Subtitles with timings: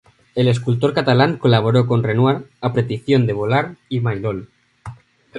[0.33, 4.49] El escultor catalán colaboró con Renoir a petición de Vollard y de Maillol.